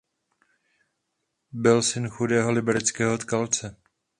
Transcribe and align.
Byl 1.51 1.81
syn 1.81 2.09
chudého 2.09 2.51
libereckého 2.51 3.17
tkalce. 3.17 3.77